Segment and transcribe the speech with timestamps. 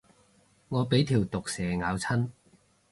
[0.69, 2.29] 我俾條毒蛇咬親